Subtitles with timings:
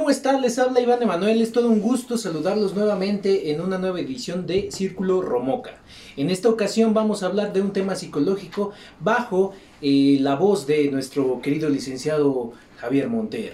[0.00, 0.40] ¿cómo están?
[0.40, 1.42] Les habla Iván Emanuel.
[1.42, 5.72] Es todo un gusto saludarlos nuevamente en una nueva edición de Círculo Romoca.
[6.16, 9.52] En esta ocasión vamos a hablar de un tema psicológico bajo
[9.82, 13.52] eh, la voz de nuestro querido licenciado Javier Monter.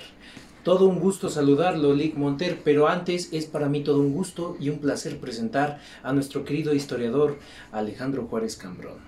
[0.63, 4.69] Todo un gusto saludarlo, Lick Monter, pero antes es para mí todo un gusto y
[4.69, 7.41] un placer presentar a nuestro querido historiador
[7.73, 8.99] Alejandro Juárez Cambrón.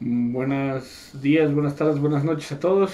[0.00, 2.90] Buenos días, buenas tardes, buenas noches a todos.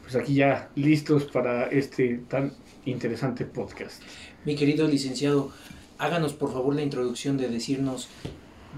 [0.00, 2.52] Pues aquí ya listos para este tan
[2.86, 4.02] interesante podcast.
[4.44, 5.50] Mi querido licenciado,
[5.98, 8.08] háganos por favor la introducción de decirnos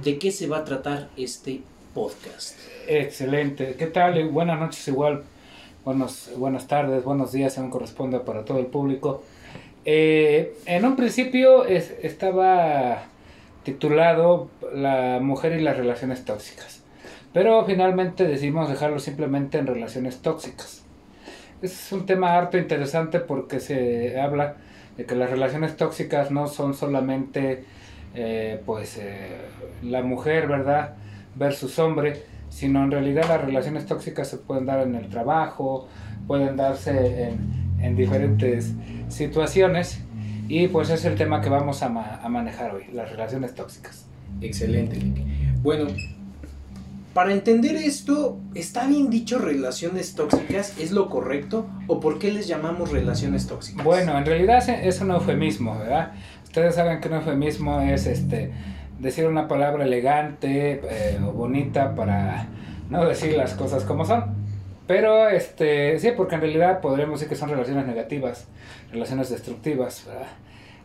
[0.02, 1.60] de qué se va a tratar este
[1.94, 2.58] podcast.
[2.86, 3.74] Excelente.
[3.78, 4.28] ¿Qué tal?
[4.30, 5.24] Buenas noches igual.
[5.84, 9.22] Buenos, buenas tardes, buenos días, según corresponda para todo el público.
[9.84, 13.04] Eh, en un principio es, estaba
[13.62, 16.82] titulado La mujer y las relaciones tóxicas.
[17.32, 20.87] Pero finalmente decidimos dejarlo simplemente en relaciones tóxicas.
[21.60, 24.56] Es un tema harto interesante porque se habla
[24.96, 27.64] de que las relaciones tóxicas no son solamente
[28.14, 29.36] eh, pues eh,
[29.82, 30.94] la mujer, ¿verdad?
[31.34, 35.88] versus hombre, sino en realidad las relaciones tóxicas se pueden dar en el trabajo,
[36.26, 38.74] pueden darse en, diferentes
[39.08, 40.00] situaciones
[40.48, 41.86] y pues es el tema que vamos a,
[42.22, 44.06] a manejar hoy, las relaciones tóxicas.
[44.40, 44.98] Excelente,
[45.62, 45.86] Bueno,
[47.14, 50.78] para entender esto, ¿está bien dicho relaciones tóxicas?
[50.78, 51.66] ¿Es lo correcto?
[51.86, 53.84] ¿O por qué les llamamos relaciones tóxicas?
[53.84, 56.12] Bueno, en realidad es un eufemismo, ¿verdad?
[56.44, 58.52] Ustedes saben que un eufemismo es este
[58.98, 62.46] decir una palabra elegante eh, o bonita para
[62.90, 64.36] no decir las cosas como son.
[64.86, 68.48] Pero este, sí, porque en realidad podremos decir que son relaciones negativas,
[68.90, 70.28] relaciones destructivas, ¿verdad?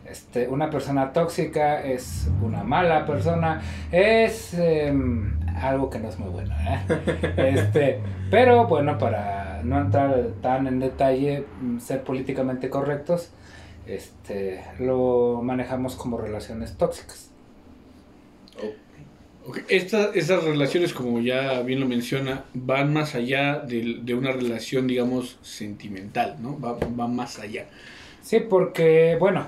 [0.08, 6.28] Este, una persona tóxica es una mala persona, es em, algo que no es muy
[6.28, 6.54] bueno.
[6.54, 7.34] ¿eh?
[7.54, 13.30] Este, pero bueno, para no entrar tan en detalle, mm, ser políticamente correctos,
[13.86, 17.30] este, lo manejamos como relaciones tóxicas.
[19.68, 26.36] estas relaciones, como ya bien lo menciona, van más allá de, una relación, digamos, sentimental,
[26.40, 26.56] ¿no?
[26.56, 27.66] Van más allá.
[28.22, 29.46] Sí, porque, bueno,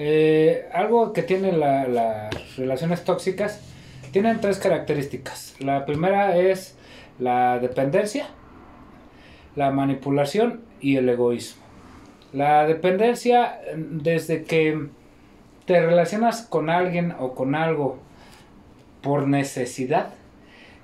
[0.00, 3.60] eh, algo que tienen las relaciones tóxicas
[4.12, 5.56] tienen tres características.
[5.58, 6.78] La primera es
[7.18, 8.28] la dependencia,
[9.56, 11.64] la manipulación y el egoísmo.
[12.32, 14.86] La dependencia, desde que
[15.66, 17.98] te relacionas con alguien o con algo
[19.02, 20.10] por necesidad,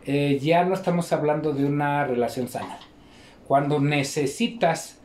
[0.06, 2.80] eh, ya no estamos hablando de una relación sana.
[3.46, 4.98] Cuando necesitas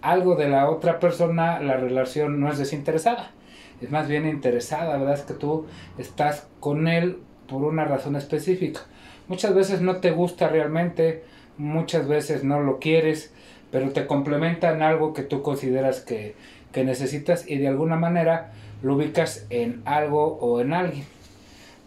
[0.00, 3.32] algo de la otra persona, la relación no es desinteresada
[3.80, 5.14] es más bien interesada, ¿verdad?
[5.14, 5.66] Es que tú
[5.98, 7.18] estás con él
[7.48, 8.80] por una razón específica.
[9.28, 11.24] Muchas veces no te gusta realmente,
[11.56, 13.32] muchas veces no lo quieres,
[13.70, 16.34] pero te complementan algo que tú consideras que,
[16.72, 18.52] que necesitas y de alguna manera
[18.82, 21.04] lo ubicas en algo o en alguien.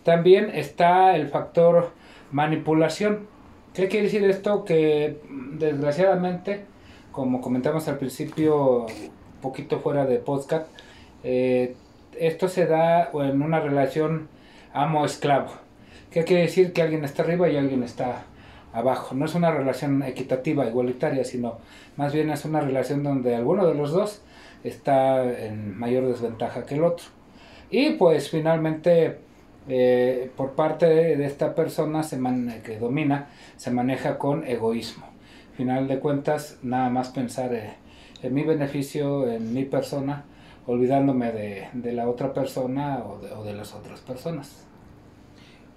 [0.04, 1.92] También está el factor
[2.32, 3.28] manipulación.
[3.74, 4.66] ¿Qué quiere decir esto?
[4.66, 6.66] Que desgraciadamente,
[7.12, 8.86] como comentamos al principio,
[9.42, 10.68] poquito fuera de podcast,
[11.24, 11.76] eh,
[12.20, 14.28] esto se da en una relación
[14.74, 15.52] amo-esclavo.
[16.12, 16.74] ¿Qué quiere decir?
[16.74, 18.26] Que alguien está arriba y alguien está
[18.72, 19.16] abajo.
[19.16, 21.58] No es una relación equitativa, igualitaria, sino
[21.96, 24.22] más bien es una relación donde alguno de los dos
[24.64, 27.06] está en mayor desventaja que el otro.
[27.70, 29.18] Y pues finalmente
[29.68, 32.20] eh, por parte de esta persona se
[32.64, 35.06] que domina se maneja con egoísmo.
[35.56, 37.76] Final de cuentas, nada más pensar eh,
[38.22, 40.26] en mi beneficio, en mi persona,
[40.66, 44.66] olvidándome de, la otra persona o de, las otras personas.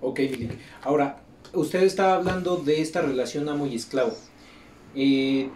[0.00, 0.20] Ok,
[0.82, 1.18] Ahora,
[1.52, 4.12] usted estaba hablando de esta relación amo y esclavo.
[4.94, 5.48] Eh,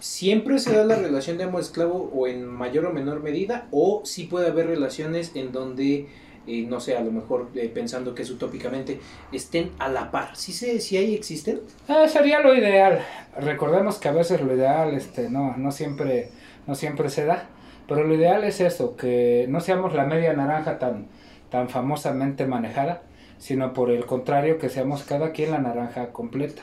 [0.00, 3.66] ¿Siempre se da la relación de amo-esclavo o en mayor o menor medida?
[3.70, 6.08] ¿O sí puede haber relaciones en donde,
[6.46, 8.98] eh, no sé, a lo mejor eh, pensando que es utópicamente,
[9.30, 10.36] estén a la par?
[10.36, 11.60] ¿Sí, se, sí ahí existen?
[12.08, 13.04] sería lo ideal.
[13.38, 16.30] Recordemos que a veces lo ideal este, no, no, siempre,
[16.66, 17.46] no siempre se da.
[17.90, 21.08] Pero lo ideal es eso, que no seamos la media naranja tan,
[21.50, 23.02] tan famosamente manejada,
[23.38, 26.62] sino por el contrario, que seamos cada quien la naranja completa.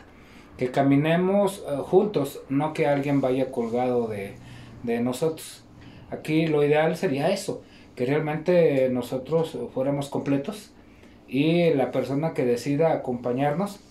[0.55, 4.35] Que caminemos eh, juntos, no que alguien vaya colgado de,
[4.83, 5.65] de nosotros.
[6.11, 7.61] Aquí lo ideal sería eso,
[7.97, 10.71] que realmente nosotros fuéramos completos
[11.27, 13.81] y la persona que decida acompañarnos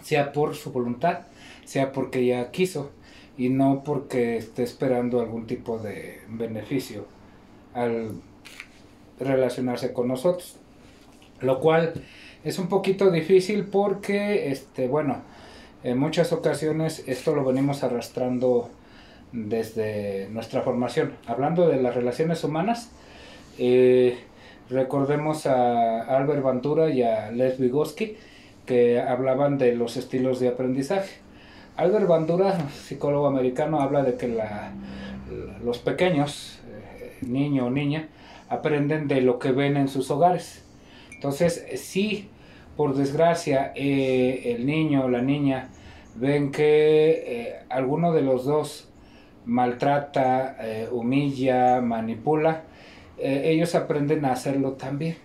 [0.00, 1.26] sea por su voluntad,
[1.66, 2.92] sea porque ya quiso
[3.36, 7.06] y no porque esté esperando algún tipo de beneficio
[7.74, 8.12] al
[9.20, 10.56] relacionarse con nosotros.
[11.40, 11.92] Lo cual
[12.44, 15.22] es un poquito difícil porque, este, bueno,
[15.84, 18.70] en muchas ocasiones esto lo venimos arrastrando
[19.32, 21.12] desde nuestra formación.
[21.26, 22.90] Hablando de las relaciones humanas,
[23.58, 24.18] eh,
[24.70, 28.16] recordemos a Albert Bandura y a Les Vygotsky
[28.64, 31.25] que hablaban de los estilos de aprendizaje.
[31.76, 34.34] Albert Bandura, psicólogo americano, habla de que
[35.62, 38.08] los pequeños, eh, niño o niña,
[38.48, 40.64] aprenden de lo que ven en sus hogares.
[41.12, 42.28] Entonces, si
[42.76, 45.68] por desgracia eh, el niño o la niña
[46.14, 48.88] ven que alguno de los dos
[49.44, 50.56] maltrata,
[50.90, 52.62] humilla, manipula,
[53.18, 55.16] eh, ellos aprenden a hacerlo también.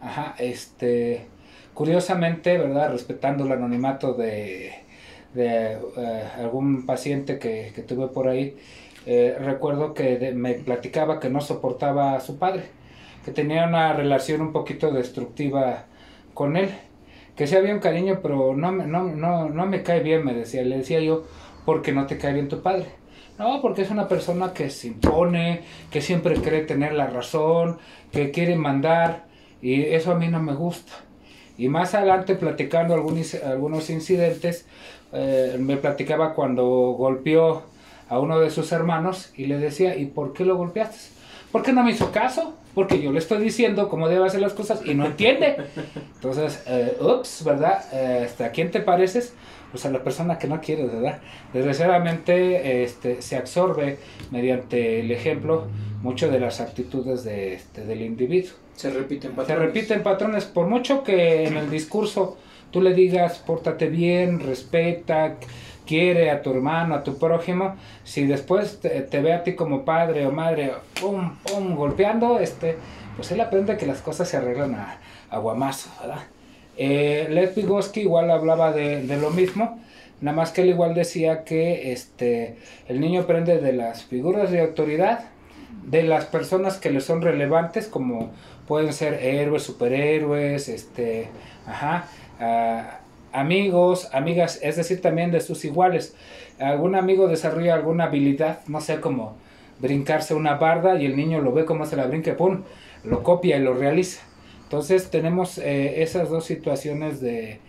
[0.00, 1.26] Ajá, este,
[1.74, 2.92] curiosamente, ¿verdad?
[2.92, 4.72] Respetando el anonimato de,
[5.34, 8.56] de eh, algún paciente que, que, tuve por ahí,
[9.06, 12.64] eh, recuerdo que me platicaba que no soportaba a su padre,
[13.24, 15.84] que tenía una relación un poquito destructiva
[16.34, 16.70] con él,
[17.36, 20.62] que sí había un cariño, pero no, no, no, no me cae bien, me decía,
[20.62, 21.24] le decía yo,
[21.64, 22.86] porque no te cae bien tu padre.
[23.38, 27.78] No, porque es una persona que se impone, que siempre cree tener la razón,
[28.10, 29.26] que quiere mandar,
[29.62, 30.92] y eso a mí no me gusta.
[31.56, 34.66] Y más adelante, platicando algunos, algunos incidentes,
[35.12, 36.64] eh, me platicaba cuando
[36.98, 37.62] golpeó
[38.08, 40.98] a uno de sus hermanos y le decía, ¿y por qué lo golpeaste?
[41.52, 42.54] ¿Por qué no me hizo caso?
[42.74, 45.56] Porque yo le estoy diciendo cómo debe hacer las cosas y no entiende.
[46.14, 47.84] Entonces, eh, ups, ¿verdad?
[47.92, 49.34] Eh, ¿Hasta este, quién te pareces?
[49.70, 51.18] pues a la persona que no quiere, ¿verdad?
[51.52, 53.98] Desgraciadamente este, se absorbe
[54.30, 55.66] mediante el ejemplo
[56.02, 58.52] mucho de las actitudes de, este, del individuo.
[58.76, 59.48] Se repiten patrones.
[59.48, 62.38] Se repiten patrones, por mucho que en el discurso
[62.70, 65.36] tú le digas, pórtate bien, respeta,
[65.88, 67.74] quiere a tu hermano, a tu prójimo,
[68.04, 72.76] si después te, ve a ti como padre o madre, pum, pum, golpeando, este,
[73.16, 76.24] pues él aprende que las cosas se arreglan a, guamazo, ¿verdad?
[76.76, 79.80] Eh, Lev Vygotsky igual hablaba de, lo mismo,
[80.20, 84.60] nada más que él igual decía que este, el niño aprende de las figuras de
[84.60, 85.24] autoridad,
[85.84, 88.30] de las personas que le son relevantes, como
[88.66, 91.28] pueden ser héroes, superhéroes, este,
[91.66, 92.04] ajá,
[93.32, 96.14] amigos, amigas, es decir, también de sus iguales.
[96.58, 99.36] Algún amigo desarrolla alguna habilidad, no sé, como
[99.80, 102.62] brincarse una barda y el niño lo ve como se la brinque, pum,
[103.04, 104.22] lo copia y lo realiza.
[104.64, 107.60] Entonces tenemos eh, esas dos situaciones de,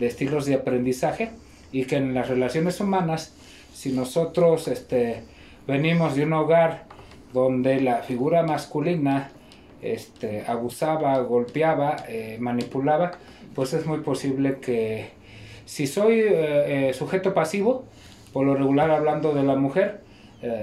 [0.00, 1.30] estilos de aprendizaje
[1.70, 3.34] y que en las relaciones humanas,
[3.72, 5.22] si nosotros este,
[5.66, 6.84] venimos de un hogar
[7.32, 9.30] donde la figura masculina
[9.80, 13.12] este, abusaba, golpeaba, eh, manipulaba,
[13.54, 15.10] pues es muy posible que
[15.64, 17.84] si soy eh, sujeto pasivo,
[18.32, 20.00] por lo regular hablando de la mujer,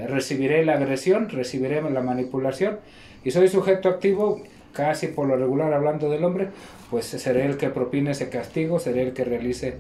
[0.07, 2.79] recibiré la agresión, recibiré la manipulación,
[3.23, 4.41] y soy sujeto activo,
[4.73, 6.49] casi por lo regular hablando del hombre,
[6.89, 9.75] pues seré el que propine ese castigo, seré el que realice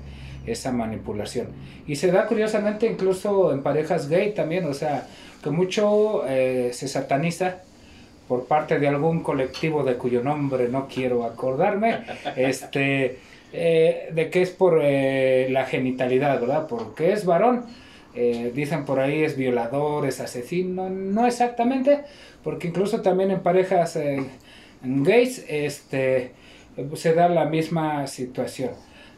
[0.45, 1.47] esa manipulación.
[1.87, 5.07] Y se da curiosamente incluso en parejas gay también, o sea,
[5.43, 7.63] que mucho eh, se sataniza
[8.29, 12.01] por parte de algún colectivo de cuyo nombre no quiero acordarme,
[12.37, 13.17] este,
[13.51, 16.67] eh, de que es por eh, la genitalidad, ¿verdad?
[16.67, 17.65] Porque es varón.
[18.53, 22.01] dicen por ahí es violador, es asesino, no exactamente,
[22.43, 23.97] porque incluso también en parejas
[24.81, 26.31] gays este,
[26.95, 28.71] se da la misma situación.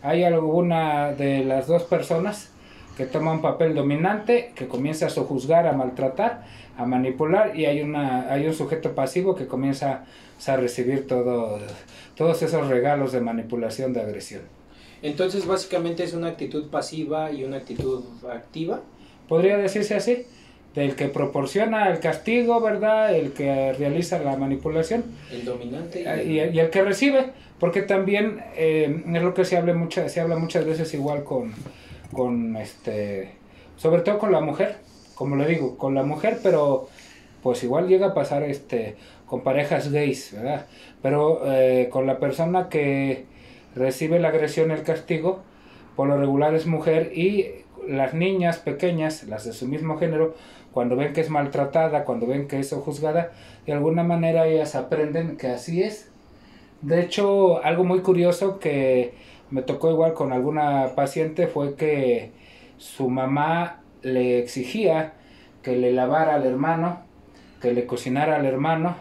[0.03, 2.51] Hay alguna de las dos personas
[2.97, 6.43] que toma un papel dominante, que comienza a sojuzgar, a maltratar,
[6.81, 10.05] a manipular, y hay, una, hay un sujeto pasivo que comienza
[10.45, 11.59] a recibir todo,
[12.15, 14.41] todos esos regalos de manipulación, de agresión.
[15.01, 18.81] Entonces, básicamente es una actitud pasiva y una actitud activa.
[19.27, 20.25] Podría decirse así
[20.75, 23.13] del que proporciona el castigo, ¿verdad?
[23.15, 25.03] El que realiza la manipulación.
[25.31, 26.01] El dominante.
[26.25, 30.07] Y, el, y el que recibe, porque también eh, es lo que se habla, mucha,
[30.07, 31.51] se habla muchas veces igual con,
[32.13, 33.31] con, este,
[33.77, 34.77] sobre todo con la mujer,
[35.21, 36.89] como le digo, con la mujer, pero
[37.43, 38.95] pues igual llega a pasar este,
[39.27, 40.65] con parejas gays, ¿verdad?
[41.03, 43.25] Pero eh, con la persona que
[43.75, 45.43] recibe la agresión, el castigo,
[45.95, 47.49] por lo regular es mujer y
[47.87, 50.33] las niñas pequeñas, las de su mismo género,
[50.71, 53.31] cuando ven que es maltratada, cuando ven que es juzgada,
[53.67, 56.09] de alguna manera ellas aprenden que así es.
[56.81, 59.13] De hecho, algo muy curioso que
[59.51, 62.31] me tocó igual con alguna paciente fue que
[62.79, 65.13] su mamá le exigía
[65.61, 67.01] que le lavara al hermano,
[67.61, 68.95] que le cocinara al hermano,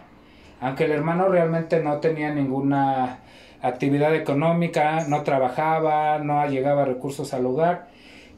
[0.60, 3.20] aunque el hermano realmente no tenía ninguna
[3.62, 7.88] actividad económica, no trabajaba, no llegaba recursos al hogar,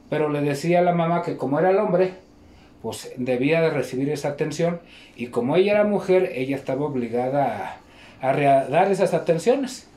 [0.08, 2.14] pero le decía a la mamá que como era el hombre,
[2.82, 4.80] pues debía de recibir esa atención
[5.16, 7.78] y como ella era mujer, ella estaba obligada
[8.20, 8.34] a, a
[8.68, 9.88] dar esas atenciones.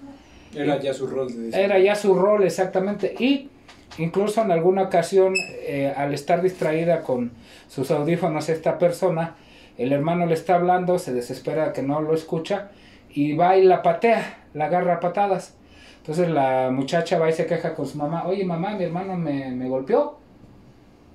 [0.54, 1.28] Era ya su rol.
[1.54, 3.14] era ya su rol, exactamente.
[3.20, 3.50] Y
[3.98, 7.32] incluso en alguna ocasión, eh, al estar distraída con
[7.68, 9.36] sus audífonos esta persona,
[9.78, 12.70] el hermano le está hablando, se desespera que no lo escucha
[13.10, 15.56] y va y la patea, la agarra a patadas.
[15.98, 19.52] Entonces la muchacha va y se queja con su mamá, oye mamá, mi hermano me,
[19.52, 20.18] me golpeó.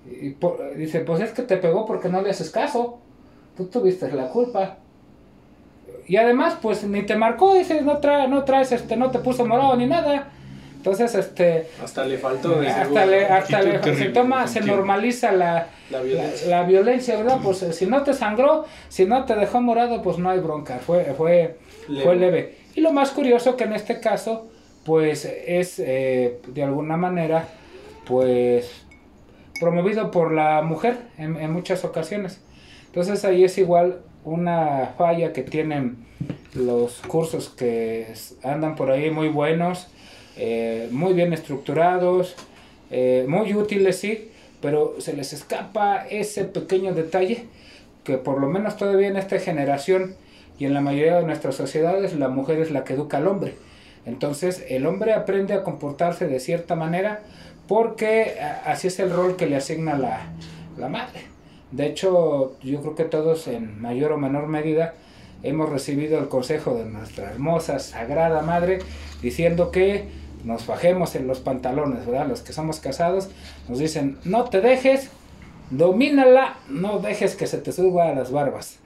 [0.07, 0.37] Y
[0.77, 2.99] dice, pues es que te pegó porque no le haces caso.
[3.57, 4.79] Tú tuviste la culpa.
[6.07, 9.47] Y además, pues ni te marcó, dice, no, trae, no traes, este, no te puso
[9.47, 10.33] morado ni nada.
[10.81, 11.67] Entonces, este...
[11.85, 12.59] Hasta le faltó...
[12.59, 16.49] Hasta le, hasta le, se toma, se normaliza la, la violencia.
[16.49, 17.17] La, violencia.
[17.19, 17.39] ¿verdad?
[17.43, 21.05] Pues si no te sangró, si no te dejó morado, pues no hay bronca, fue,
[21.19, 22.03] fue, leve.
[22.03, 22.55] fue leve.
[22.75, 24.49] Y lo más curioso que en este caso,
[24.87, 27.47] pues es eh, de alguna manera,
[28.07, 28.71] pues
[29.61, 32.41] promovido por la mujer en, en muchas ocasiones.
[32.87, 36.07] Entonces ahí es igual una falla que tienen
[36.55, 39.89] los cursos que andan por ahí muy buenos
[40.43, 42.35] eh, muy bien estructurados,
[42.91, 44.31] eh, muy útiles, sí,
[44.63, 47.45] pero se les escapa ese pequeño detalle
[48.05, 50.15] que por lo menos todavía en esta generación
[50.59, 53.53] y en la mayoría de nuestras sociedades la mujer es la que educa al hombre.
[54.07, 57.21] Entonces el hombre aprende a comportarse de cierta manera
[57.69, 60.23] porque así es el rol que le asigna la,
[60.79, 61.21] la madre.
[61.71, 64.95] De hecho, yo creo que todos en mayor o menor medida
[65.43, 68.79] hemos recibido el consejo de nuestra hermosa, sagrada madre
[69.21, 72.27] diciendo que nos bajemos en los pantalones, ¿verdad?
[72.29, 73.29] Los que somos casados
[73.69, 75.11] nos dicen, no te dejes,
[75.71, 78.79] domínala, no dejes que se te suba a las barbas.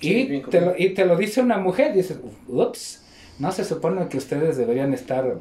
[0.00, 3.04] y, te lo, y te lo dice una mujer, dices, ups,
[3.38, 5.38] no se supone que ustedes deberían estar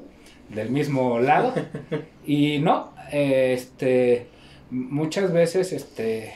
[0.50, 1.54] del mismo lado.
[2.26, 4.28] y no, este,
[4.70, 6.34] muchas veces este,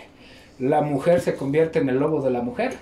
[0.60, 2.74] la mujer se convierte en el lobo de la mujer,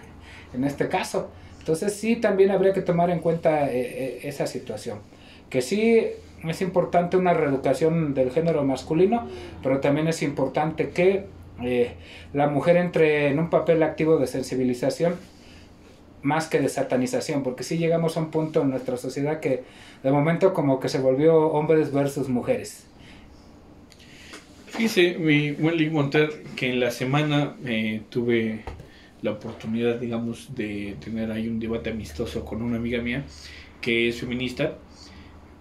[0.53, 1.29] en este caso.
[1.59, 4.99] Entonces sí, también habría que tomar en cuenta eh, eh, esa situación
[5.49, 6.01] que sí
[6.47, 9.27] es importante una reeducación del género masculino,
[9.61, 11.25] pero también es importante que
[11.61, 11.91] eh,
[12.33, 15.15] la mujer entre en un papel activo de sensibilización
[16.21, 19.63] más que de satanización, porque sí llegamos a un punto en nuestra sociedad que
[20.03, 22.85] de momento como que se volvió hombres versus mujeres.
[24.67, 28.63] Fíjese, mi buen Monter, que en la semana eh, tuve
[29.21, 33.25] la oportunidad, digamos, de tener ahí un debate amistoso con una amiga mía
[33.81, 34.75] que es feminista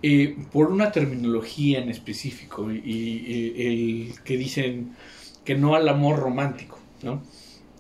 [0.03, 4.95] eh, por una terminología en específico y, el que dicen
[5.45, 7.23] que no al amor romántico, ¿no?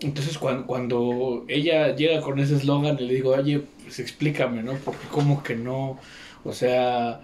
[0.00, 4.74] Entonces cuando, cuando ella llega con ese eslogan le digo, oye, pues explícame, ¿no?
[4.84, 5.98] Porque como que no,
[6.44, 7.20] o sea,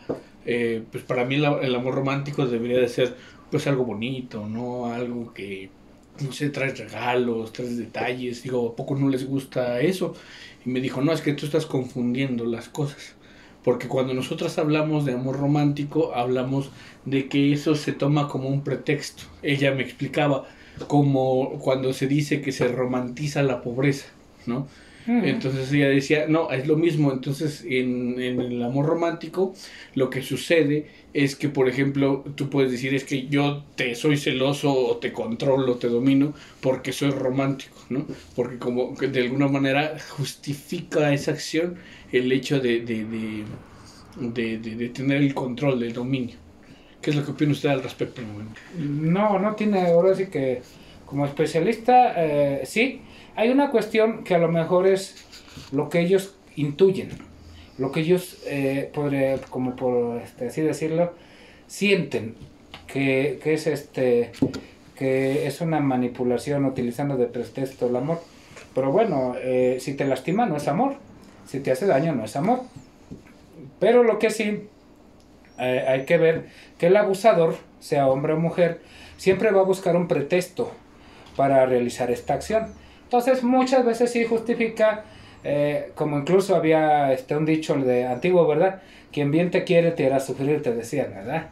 [0.47, 3.17] eh, pues para mí el, amor romántico debería de ser
[3.51, 4.87] pues algo bonito, ¿no?
[4.93, 5.71] Algo que,
[6.21, 10.15] no sé, trae regalos, trae detalles, digo, ¿a poco no les gusta eso?
[10.67, 13.15] Y me dijo, no, es que tú estás confundiendo las cosas.
[13.65, 16.71] Porque cuando nosotras hablamos de amor romántico, hablamos
[17.07, 19.25] de que eso se toma como un pretexto.
[19.43, 20.47] Ella me explicaba
[20.87, 24.07] como cuando se dice que se romantiza la pobreza,
[24.47, 24.69] ¿no?
[25.07, 27.13] Entonces ella decía, no, es lo mismo.
[27.13, 29.55] Entonces en, en, el amor romántico
[29.95, 34.17] lo que sucede es que, por ejemplo, tú puedes decir es que yo te soy
[34.17, 38.07] celoso o te controlo, te domino porque soy romántico, ¿no?
[38.35, 41.77] Porque como que de alguna manera justifica esa acción
[42.19, 43.05] el hecho de, de,
[44.17, 46.37] de, de, tener el control del dominio.
[47.01, 48.23] ¿Qué es lo que opina usted al respecto?
[48.79, 50.63] No, no tiene, ahora sí que
[51.05, 53.03] como especialista, eh, sí,
[53.37, 55.25] hay una cuestión que a lo mejor es
[55.73, 57.11] lo que ellos intuyen,
[57.79, 61.13] lo que ellos, eh, podré, como por este, así decirlo,
[61.67, 62.37] sienten
[62.87, 64.33] que, que, es este
[64.97, 68.21] que es una manipulación utilizando de pretexto el amor.
[68.75, 70.97] Pero bueno, eh, si te lastima no es amor.
[71.47, 72.61] Si te hace daño, no es amor.
[73.79, 74.69] Pero lo que sí
[75.59, 76.47] eh, hay que ver
[76.79, 78.81] que el abusador, sea hombre o mujer,
[79.17, 80.73] siempre va a buscar un pretexto
[81.37, 82.73] para realizar esta acción.
[83.05, 85.05] Entonces muchas veces sí justifica,
[85.45, 88.83] eh, como incluso había este, un dicho de antiguo, ¿verdad?
[89.13, 91.49] Quien bien te quiere te hará sufrir, te decían, ¿verdad?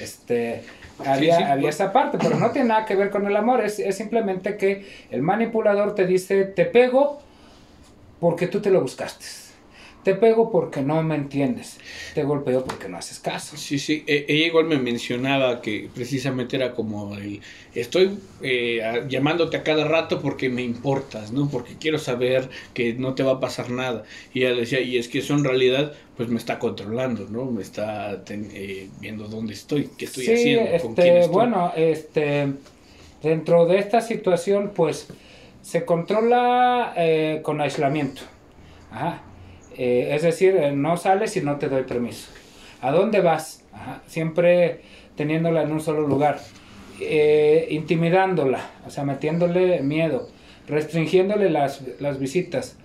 [0.00, 0.62] Este,
[1.04, 3.96] había, había esa parte, pero no tiene nada que ver con el amor, es, es
[3.96, 7.20] simplemente que el manipulador te dice, te pego
[8.22, 9.26] porque tú te lo buscaste.
[10.04, 11.78] Te pego porque no me entiendes.
[12.14, 13.56] Te golpeo porque no haces caso.
[13.56, 14.04] Sí, sí.
[14.06, 17.40] E, ella igual me mencionaba que precisamente era como el...
[17.74, 21.48] Estoy eh, llamándote a cada rato porque me importas, ¿no?
[21.50, 24.04] Porque quiero saber que no te va a pasar nada.
[24.32, 27.46] Y ella decía, y es que eso en realidad pues me está controlando, ¿no?
[27.46, 31.34] Me está eh, viendo dónde estoy, qué estoy haciendo, con este, quién estoy.
[31.34, 32.52] Bueno, este,
[33.20, 35.08] dentro de esta situación pues
[35.62, 38.22] se controla eh, con aislamiento.
[39.78, 42.28] Eh, es decir, eh, no sales si no te doy permiso.
[42.82, 43.64] ¿A dónde vas?
[44.06, 44.80] Siempre
[45.16, 46.40] teniéndola en un solo lugar,
[47.70, 50.28] intimidándola, o sea, metiéndole miedo,
[50.68, 52.76] restringiéndole las, las visitas.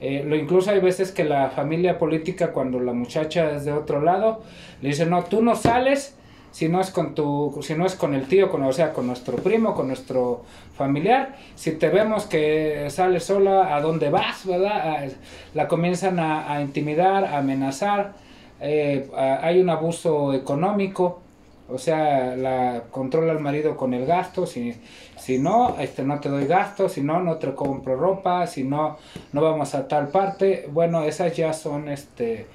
[0.00, 4.42] Lo incluso hay veces que la familia política, cuando la muchacha es de otro lado,
[4.82, 6.16] le dice, no, tú no sales
[6.56, 9.06] si no es con tu, si no es con el tío, con, o sea, con
[9.06, 10.42] nuestro primo, con nuestro
[10.74, 14.46] familiar, si te vemos que sales sola, ¿a dónde vas?
[14.46, 15.06] ¿verdad?
[15.52, 18.14] la comienzan a, intimidar, a amenazar,
[18.58, 21.20] eh, hay un abuso económico,
[21.68, 24.80] o sea, la controla al marido con el gasto, si,
[25.18, 28.96] si no, este, no te doy gasto, si no, no te compro ropa, si no,
[29.34, 30.66] no vamos a tal parte.
[30.72, 32.46] Bueno, esas ya son, este,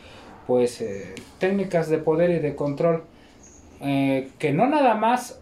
[0.47, 3.03] pues, eh, técnicas de poder y de control
[3.83, 5.39] eh, que no nada más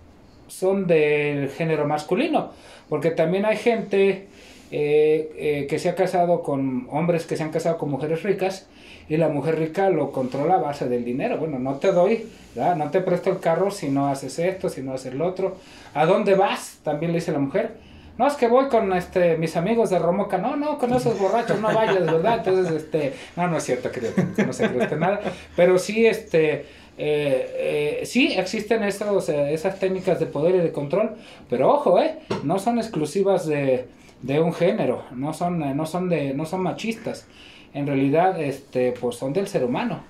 [0.48, 2.52] son del género masculino,
[2.88, 4.28] porque también hay gente
[4.72, 8.68] eh, eh, que se ha casado con hombres que se han casado con mujeres ricas
[9.08, 11.38] y la mujer rica lo controla a base del dinero.
[11.38, 14.94] Bueno, no te doy, no te presto el carro si no haces esto, si no
[14.94, 15.58] haces lo otro.
[15.94, 16.80] ¿A dónde vas?
[16.84, 17.90] También le dice la mujer.
[18.20, 20.38] No, es que voy con este mis amigos de Romoca.
[20.38, 22.40] No, no, con esos borrachos no vayas, ¿verdad?
[22.40, 25.22] Entonces, este, no, no es cierto, creo que no se cree nada.
[25.56, 26.66] Pero sí, este,
[27.02, 31.16] eh, eh, sí, existen esos, esas técnicas de poder y de control,
[31.50, 33.88] pero ojo, eh, no son exclusivas de,
[34.22, 37.26] un género, no son, no son, de, no son machistas.
[37.74, 40.02] En realidad, este, pues son del ser humano,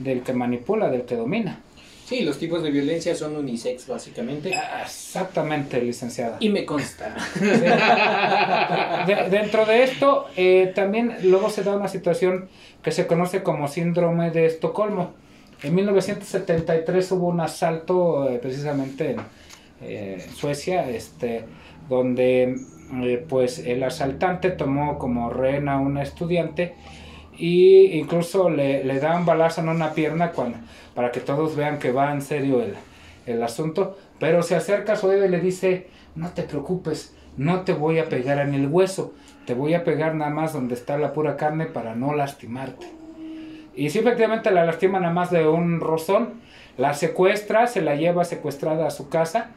[0.00, 1.60] del que manipula, del que domina.
[2.06, 4.52] Sí, los tipos de violencia son unisex, básicamente.
[4.52, 6.38] Ah, exactamente, licenciada.
[6.40, 7.14] Y me consta.
[9.30, 12.48] dentro de esto, eh, también luego se da una situación
[12.82, 15.22] que se conoce como síndrome de Estocolmo
[15.62, 19.20] en 1973 hubo un asalto eh, precisamente en
[19.80, 21.44] eh, Suecia, este,
[21.88, 22.56] donde
[23.02, 26.74] eh, pues el asaltante tomó como rehén a una estudiante
[27.38, 30.32] y incluso le, le da un balazo en una pierna
[30.94, 32.74] para que todos vean que va en serio el,
[33.26, 37.62] el asunto, pero se acerca a su oído y le dice, no te preocupes, no
[37.62, 39.14] te voy a pegar en el hueso,
[39.46, 43.01] te voy a pegar nada más donde está la pura carne para no lastimarte.
[43.74, 46.40] Y si efectivamente la lastima nada más de un rozón,
[46.76, 49.50] la secuestra, se la lleva secuestrada a su casa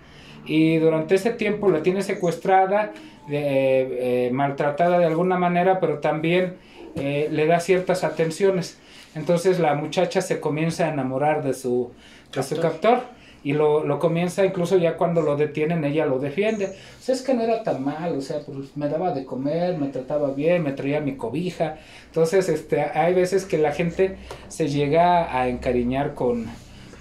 [0.45, 2.91] y durante ese tiempo la tiene secuestrada,
[3.29, 6.55] eh, eh, maltratada de alguna manera, pero también
[6.95, 8.77] eh, le da ciertas atenciones.
[9.15, 11.91] Entonces la muchacha se comienza a enamorar de su,
[12.33, 13.03] de su captor
[13.45, 16.65] y lo, lo, comienza incluso ya cuando lo detienen ella lo defiende.
[16.65, 19.77] O sea, es que no era tan mal, o sea, pues me daba de comer,
[19.77, 21.77] me trataba bien, me traía mi cobija.
[22.07, 26.47] Entonces, este, hay veces que la gente se llega a encariñar con,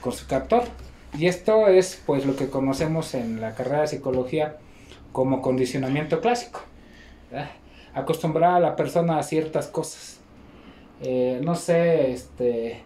[0.02, 0.64] con su captor.
[1.18, 4.59] Y esto es pues lo que conocemos en la carrera de psicología
[5.12, 6.61] como condicionamiento clásico.
[7.94, 10.20] Acostumbrar a la persona a ciertas cosas.
[11.00, 12.83] Eh, no sé, este,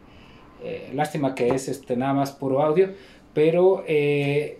[0.62, 2.90] eh, lástima que es este, nada más puro audio,
[3.38, 4.58] pero eh,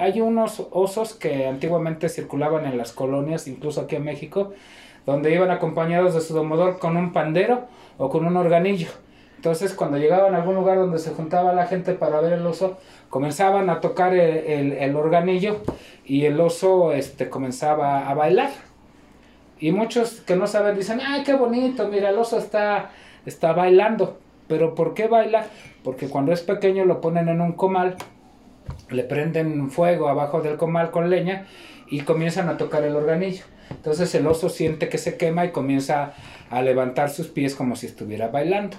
[0.00, 4.52] hay unos osos que antiguamente circulaban en las colonias, incluso aquí en México,
[5.06, 8.88] donde iban acompañados de su domodor con un pandero o con un organillo.
[9.36, 12.78] Entonces, cuando llegaban a algún lugar donde se juntaba la gente para ver el oso,
[13.10, 15.58] comenzaban a tocar el, organillo
[16.04, 18.50] y el oso este, comenzaba a bailar.
[19.60, 22.90] Y muchos que no saben dicen, ay, qué bonito, mira, el oso está,
[23.24, 24.18] está bailando.
[24.48, 25.46] Pero ¿por qué baila?
[25.82, 27.96] Porque cuando es pequeño lo ponen en un comal,
[28.90, 31.46] le prenden fuego abajo del comal con leña
[31.88, 33.44] y comienzan a tocar el organillo.
[33.70, 36.14] Entonces el oso siente que se quema y comienza
[36.50, 38.76] a levantar sus pies como si estuviera bailando.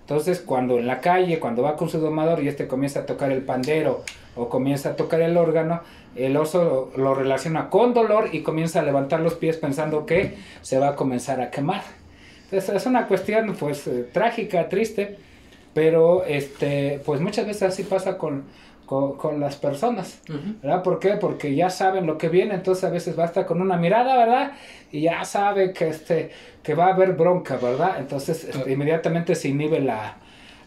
[0.00, 3.32] Entonces cuando en la calle, cuando va con su domador y este comienza a tocar
[3.32, 4.04] el pandero
[4.36, 5.80] o comienza a tocar el órgano,
[6.14, 10.78] el oso lo, relaciona con dolor y comienza a levantar los pies pensando que se
[10.78, 11.82] va a comenzar a quemar.
[12.50, 15.18] Entonces es una cuestión pues eh, trágica, triste,
[15.74, 18.44] pero este pues muchas veces así pasa con,
[18.86, 20.20] con, las personas,
[20.62, 20.82] ¿verdad?
[20.82, 21.14] ¿Por qué?
[21.14, 24.52] Porque ya saben lo que viene, entonces a veces basta con una mirada, ¿verdad?
[24.92, 26.30] Y ya sabe que, este,
[26.62, 27.96] que va a haber bronca, ¿verdad?
[27.98, 30.18] Entonces este, inmediatamente se inhibe la,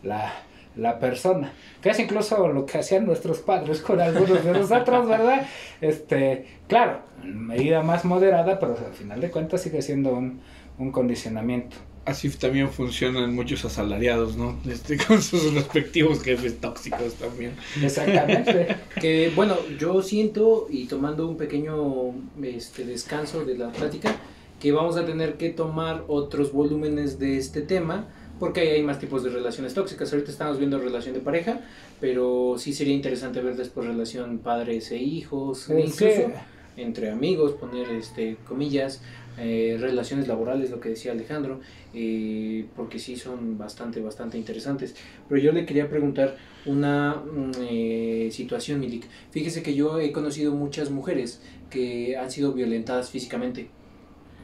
[0.03, 0.33] la,
[0.75, 5.47] la persona, que es incluso lo que hacían nuestros padres con algunos de nosotros, ¿verdad?
[5.79, 10.41] Este, claro, medida más moderada, pero al final de cuentas sigue siendo un,
[10.79, 11.77] un condicionamiento
[12.09, 14.57] así también funcionan muchos asalariados, ¿no?
[14.69, 17.53] Este, con sus respectivos jefes tóxicos también.
[17.81, 18.75] Exactamente.
[18.99, 24.15] que bueno, yo siento, y tomando un pequeño este, descanso de la plática,
[24.59, 28.07] que vamos a tener que tomar otros volúmenes de este tema,
[28.39, 30.11] porque hay más tipos de relaciones tóxicas.
[30.11, 31.61] Ahorita estamos viendo relación de pareja,
[32.01, 36.31] pero sí sería interesante ver después relación padres e hijos, incluso
[36.75, 39.01] entre amigos, poner este comillas,
[39.39, 41.61] eh, relaciones laborales, lo que decía Alejandro,
[41.93, 44.95] eh, porque sí son bastante, bastante interesantes.
[45.27, 49.05] Pero yo le quería preguntar una mm, eh, situación, Milik.
[49.31, 53.69] Fíjese que yo he conocido muchas mujeres que han sido violentadas físicamente.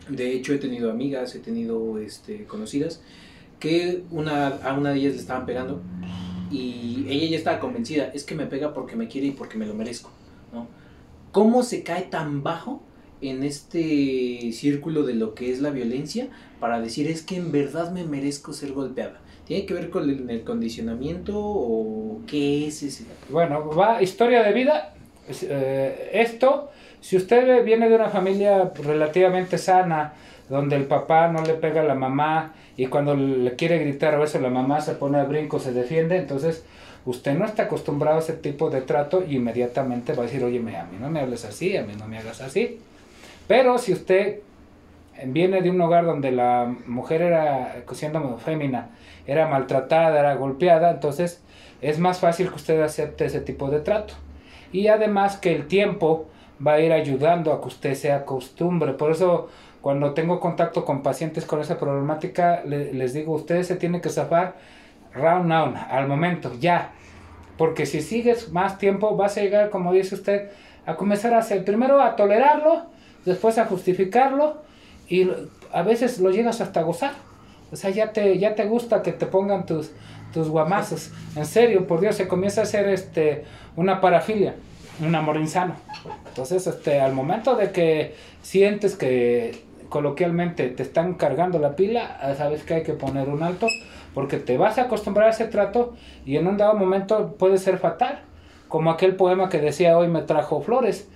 [0.10, 3.02] De hecho, he tenido amigas, he tenido este, conocidas,
[3.60, 5.82] que una, a una de ellas le estaban pegando
[6.52, 9.66] y ella ya estaba convencida, es que me pega porque me quiere y porque me
[9.66, 10.12] lo merezco.
[10.54, 10.68] ¿no?
[11.32, 12.82] ¿Cómo se cae tan bajo
[13.22, 16.28] en este círculo de lo que es la violencia
[16.60, 19.22] para decir es que en verdad me merezco ser golpeada?
[19.46, 23.06] ¿Tiene que ver con el, condicionamiento o qué es ese?
[23.30, 24.96] Bueno, va historia de vida.
[25.30, 30.14] Eh, esto, si usted viene de una familia relativamente sana,
[30.50, 34.20] donde el papá no le pega a la mamá y cuando le quiere gritar a
[34.20, 36.64] veces la mamá se pone a brinco, se defiende, entonces
[37.06, 40.60] usted no está acostumbrado a ese tipo de trato y inmediatamente va a decir, oye,
[40.60, 42.80] a mí no me hables así, a mí no me hagas así.
[43.48, 44.40] Pero si usted
[45.26, 48.90] viene de un hogar donde la mujer era, siendo fémina,
[49.28, 51.44] era maltratada, era golpeada, entonces
[51.82, 54.14] es más fácil que usted acepte ese tipo de trato.
[54.72, 56.28] Y además que el tiempo
[56.66, 58.94] va a ir ayudando a que usted se acostumbre.
[58.94, 59.50] Por eso
[59.82, 64.56] cuando tengo contacto con pacientes con esa problemática, les digo, ustedes se tienen que zafar
[65.14, 66.92] round down, al momento, ya.
[67.58, 70.50] Porque si sigues más tiempo, vas a llegar, como dice usted,
[70.86, 72.88] a comenzar a hacer, primero a tolerarlo,
[73.26, 74.58] después a justificarlo,
[75.08, 75.30] y
[75.72, 77.14] a veces lo llegas hasta gozar.
[77.72, 79.92] O sea, ya te, ya te gusta que te pongan tus,
[80.34, 81.12] tus guamazos.
[81.36, 83.44] En serio, por Dios, se comienza a hacer este,
[83.76, 84.56] una parafilia,
[85.02, 85.76] un amor insano.
[86.28, 92.34] Entonces, este, al momento de que sientes que coloquialmente te están cargando la pila, ah,
[92.36, 93.68] sabes que hay que poner un alto,
[94.14, 97.78] porque te vas a acostumbrar a ese trato y en un dado momento puede ser
[97.78, 98.20] fatal,
[98.68, 101.08] como aquel poema que decía hoy me trajo flores,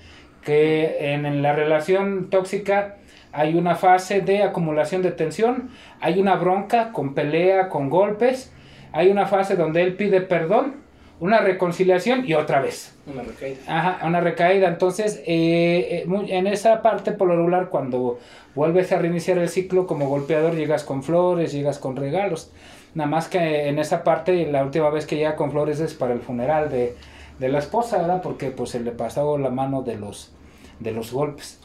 [0.43, 2.95] que en, la relación tóxica
[3.31, 8.51] hay una fase de acumulación de tensión, hay una bronca con pelea, con golpes,
[8.91, 10.75] hay una fase donde él pide perdón,
[11.19, 12.95] una reconciliación y otra vez.
[13.05, 13.59] Una recaída.
[13.67, 14.67] Ajá, una recaída.
[14.69, 18.19] Entonces, eh, eh, en esa parte, por lo regular, cuando
[18.55, 22.51] vuelves a reiniciar el ciclo como golpeador, llegas con flores, llegas con regalos.
[22.95, 26.13] Nada más que en esa parte, la última vez que llega con flores es para
[26.13, 26.95] el funeral de,
[27.39, 28.21] de la esposa, ¿verdad?
[28.21, 30.31] Porque pues se le pasó la mano de los,
[30.79, 31.59] de los golpes.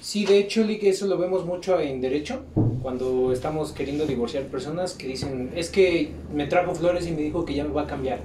[0.00, 2.44] Sí, de hecho, que eso lo vemos mucho en derecho,
[2.82, 7.44] cuando estamos queriendo divorciar personas que dicen, es que me trajo flores y me dijo
[7.44, 8.20] que ya me va a cambiar,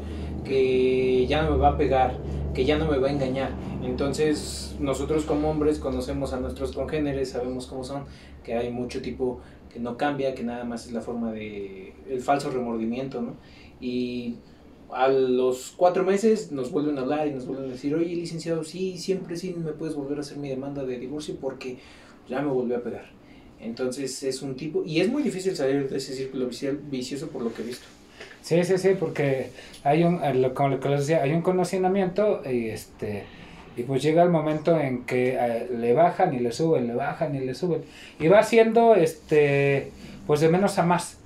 [0.46, 2.18] que ya no me va a pegar,
[2.54, 3.52] que ya no me va a engañar.
[3.84, 8.06] Entonces, nosotros como hombres conocemos a nuestros congéneres, sabemos cómo son,
[8.44, 12.22] que hay mucho tipo que no cambia, que nada más es la forma de el
[12.22, 13.34] falso remordimiento, ¿no?
[13.82, 14.36] Y
[14.96, 18.64] a los cuatro meses nos vuelven a hablar y nos vuelven a decir, oye, licenciado,
[18.64, 21.78] sí, siempre sí me puedes volver a hacer mi demanda de divorcio porque
[22.28, 23.06] ya me volvió a pegar.
[23.60, 26.50] Entonces es un tipo, y es muy difícil salir de ese círculo
[26.90, 27.86] vicioso por lo que he visto.
[28.42, 29.52] Sí, sí, sí, porque
[29.84, 30.20] hay un,
[30.54, 33.24] como les decía, hay un conocimiento y este
[33.76, 37.36] y pues llega el momento en que eh, le bajan y le suben, le bajan
[37.36, 37.84] y le suben.
[38.20, 39.92] Y va siendo este
[40.28, 41.18] pues de menos a más.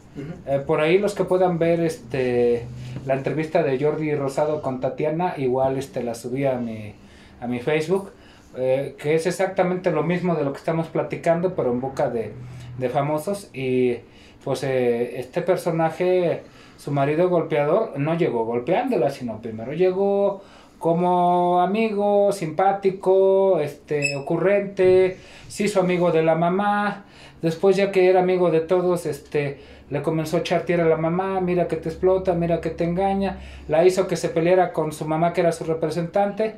[0.45, 2.65] Eh, por ahí los que puedan ver este
[3.05, 6.93] la entrevista de Jordi Rosado con Tatiana, igual este la subí a mi,
[7.39, 8.11] a mi Facebook,
[8.57, 12.33] eh, que es exactamente lo mismo de lo que estamos platicando, pero en boca de,
[12.77, 13.49] de famosos.
[13.53, 13.97] Y
[14.43, 16.43] pues eh, este personaje,
[16.77, 20.41] su marido golpeador, no llegó golpeándola, sino primero llegó
[20.79, 27.05] como amigo, simpático, este, ocurrente, se hizo amigo de la mamá,
[27.41, 30.97] después ya que era amigo de todos, este, le comenzó a echar tierra a la
[30.97, 34.91] mamá, mira que te explota, mira que te engaña, la hizo que se peleara con
[34.91, 36.55] su mamá que era su representante,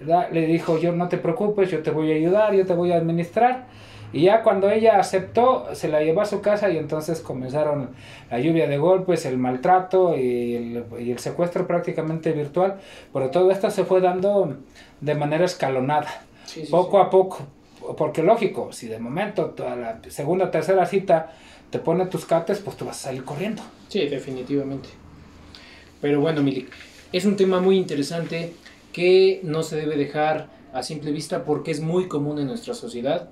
[0.00, 2.96] le dijo yo no te preocupes, yo te voy a ayudar, yo te voy a
[2.96, 3.66] administrar,
[4.12, 7.90] y ya cuando ella aceptó, se la llevó a su casa y entonces comenzaron
[8.30, 12.78] la lluvia de golpes, el maltrato y el, y el secuestro prácticamente virtual,
[13.12, 14.56] pero todo esto se fue dando
[15.00, 16.24] de manera escalonada,
[16.70, 17.38] poco a poco,
[17.96, 21.30] porque lógico, si de momento a la segunda o tercera cita
[21.72, 23.62] te pone tus cates, pues tú vas a salir corriendo.
[23.88, 24.90] Sí, definitivamente.
[26.02, 26.70] Pero bueno, Milik,
[27.12, 28.52] es un tema muy interesante
[28.92, 33.30] que no se debe dejar a simple vista porque es muy común en nuestra sociedad.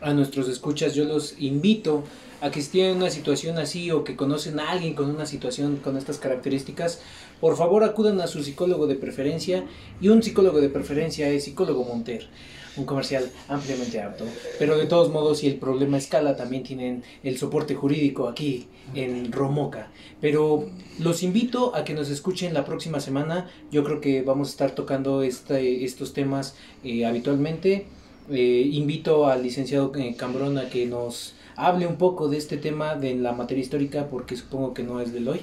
[0.00, 2.04] A nuestros escuchas yo los invito
[2.40, 5.76] a que estén en una situación así o que conocen a alguien con una situación
[5.76, 7.00] con estas características,
[7.40, 9.64] por favor acudan a su psicólogo de preferencia
[10.00, 12.28] y un psicólogo de preferencia es psicólogo Monter
[12.76, 14.24] un comercial ampliamente apto.
[14.58, 19.32] Pero de todos modos, si el problema escala, también tienen el soporte jurídico aquí en
[19.32, 19.90] Romoca.
[20.20, 23.50] Pero los invito a que nos escuchen la próxima semana.
[23.70, 26.54] Yo creo que vamos a estar tocando este, estos temas
[26.84, 27.86] eh, habitualmente.
[28.30, 32.94] Eh, invito al licenciado eh, Cambrón a que nos hable un poco de este tema
[32.94, 35.40] de la materia histórica, porque supongo que no es del hoy.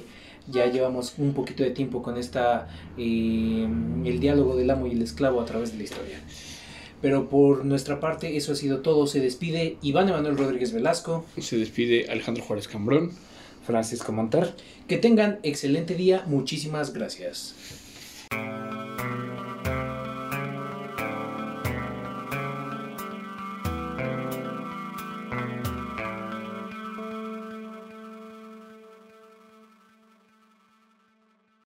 [0.50, 3.68] Ya llevamos un poquito de tiempo con esta eh,
[4.04, 6.20] el diálogo del amo y el esclavo a través de la historia.
[7.00, 9.06] Pero por nuestra parte, eso ha sido todo.
[9.06, 11.24] Se despide Iván Emanuel Rodríguez Velasco.
[11.38, 13.12] Se despide Alejandro Juárez Cambrón.
[13.66, 14.54] Francisco Monter.
[14.88, 16.24] Que tengan excelente día.
[16.26, 17.54] Muchísimas gracias.